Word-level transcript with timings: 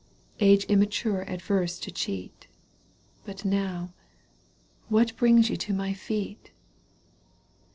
canto 0.01 0.33
viir 0.33 0.47
Age 0.53 0.63
immature 0.65 1.21
averse 1.27 1.79
to 1.79 1.91
cheat— 1.91 2.47
But 3.27 3.45
now— 3.45 3.93
what 4.89 5.15
brings 5.15 5.51
you 5.51 5.57
to 5.57 5.73
my 5.75 5.93
feet 5.93 6.49